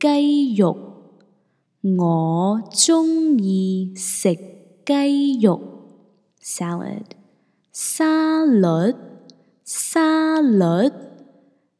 [0.00, 0.74] 鸡肉，
[1.82, 4.34] 我中意食
[4.86, 5.60] 鸡肉
[6.42, 7.04] salad
[7.70, 8.94] 沙律
[9.62, 10.90] 沙律。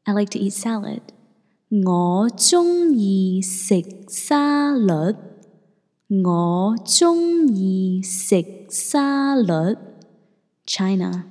[0.03, 0.99] I like to eat salad。
[1.83, 5.15] 我中意食沙律，
[6.23, 9.75] 我中意食沙律。
[10.63, 11.23] China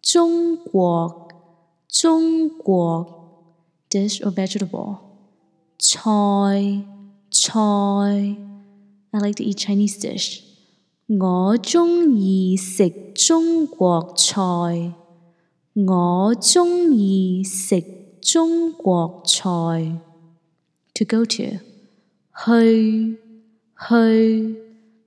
[0.00, 1.28] 中国，
[1.86, 3.44] 中国
[3.90, 5.07] dish or vegetable。
[6.04, 6.78] I
[9.12, 10.42] like to eat Chinese dish.
[11.06, 14.94] 我中意食中國菜。
[15.74, 17.80] 我中意食
[18.20, 20.00] 中國菜。
[20.94, 21.60] To go to.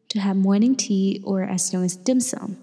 [0.07, 2.55] To have morning tea or as known as dim sum.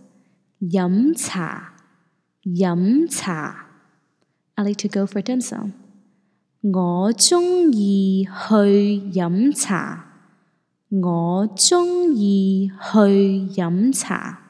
[4.57, 5.73] I like to go for dim sum.
[6.61, 10.07] 我中意去饮茶。
[10.89, 13.13] 我中意去
[13.47, 14.48] 饮茶。